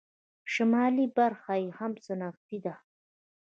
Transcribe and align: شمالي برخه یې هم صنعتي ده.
شمالي 0.53 1.05
برخه 1.17 1.53
یې 1.61 1.67
هم 1.77 1.91
صنعتي 2.05 2.57
ده. 2.65 2.75